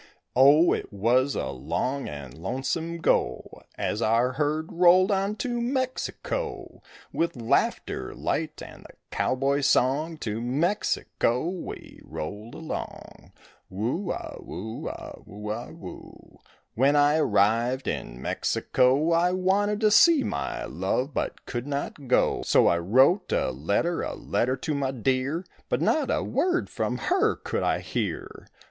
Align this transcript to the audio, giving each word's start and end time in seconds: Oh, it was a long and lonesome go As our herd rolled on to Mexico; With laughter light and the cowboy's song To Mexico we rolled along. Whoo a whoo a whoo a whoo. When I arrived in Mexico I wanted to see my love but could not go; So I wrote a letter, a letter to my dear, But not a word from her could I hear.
Oh, 0.35 0.73
it 0.73 0.91
was 0.91 1.35
a 1.35 1.49
long 1.49 2.09
and 2.09 2.33
lonesome 2.33 3.01
go 3.01 3.61
As 3.77 4.01
our 4.01 4.31
herd 4.31 4.71
rolled 4.71 5.11
on 5.11 5.35
to 5.35 5.61
Mexico; 5.61 6.81
With 7.13 7.35
laughter 7.35 8.15
light 8.15 8.63
and 8.63 8.81
the 8.83 8.93
cowboy's 9.11 9.67
song 9.67 10.17
To 10.17 10.41
Mexico 10.41 11.47
we 11.47 12.01
rolled 12.03 12.55
along. 12.55 13.31
Whoo 13.69 14.11
a 14.11 14.37
whoo 14.41 14.87
a 14.89 15.19
whoo 15.23 15.51
a 15.51 15.71
whoo. 15.71 16.39
When 16.73 16.95
I 16.95 17.17
arrived 17.19 17.87
in 17.87 18.19
Mexico 18.19 19.11
I 19.11 19.31
wanted 19.33 19.79
to 19.81 19.91
see 19.91 20.23
my 20.23 20.65
love 20.65 21.13
but 21.13 21.45
could 21.45 21.67
not 21.67 22.07
go; 22.07 22.41
So 22.43 22.65
I 22.65 22.79
wrote 22.79 23.31
a 23.31 23.51
letter, 23.51 24.01
a 24.01 24.15
letter 24.15 24.55
to 24.57 24.73
my 24.73 24.89
dear, 24.89 25.45
But 25.69 25.79
not 25.79 26.09
a 26.09 26.23
word 26.23 26.71
from 26.71 26.97
her 26.97 27.35
could 27.35 27.61
I 27.61 27.81
hear. 27.81 28.47